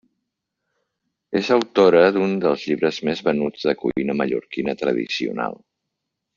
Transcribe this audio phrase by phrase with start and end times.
[1.39, 5.65] És autora d'un dels llibres més venuts de cuina mallorquina tradicional.